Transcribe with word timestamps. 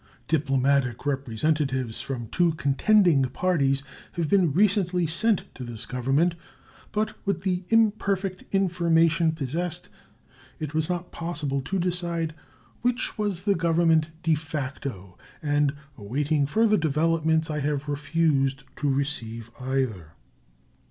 Diplomatic 0.27 1.05
representatives 1.05 2.01
from 2.01 2.25
two 2.29 2.53
contending 2.53 3.21
parties 3.25 3.83
have 4.13 4.31
been 4.31 4.51
recently 4.51 5.05
sent 5.05 5.43
to 5.53 5.63
this 5.63 5.85
Government, 5.85 6.33
but 6.91 7.13
with 7.23 7.43
the 7.43 7.65
imperfect 7.69 8.43
information 8.51 9.31
possessed 9.31 9.89
it 10.59 10.73
was 10.73 10.89
not 10.89 11.11
possible 11.11 11.61
to 11.61 11.77
decide 11.77 12.33
which 12.81 13.15
was 13.19 13.41
the 13.41 13.53
Government 13.53 14.09
de 14.23 14.33
facto, 14.33 15.19
and, 15.39 15.71
awaiting 15.95 16.47
further 16.47 16.77
developments, 16.77 17.51
I 17.51 17.59
have 17.59 17.87
refused 17.87 18.63
to 18.77 18.89
receive 18.89 19.51
either. 19.59 20.13